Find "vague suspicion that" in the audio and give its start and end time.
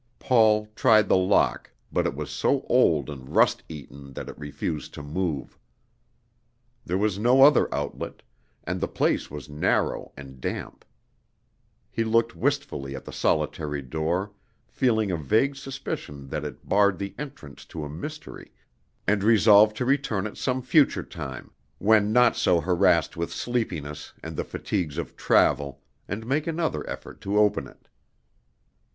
15.17-16.43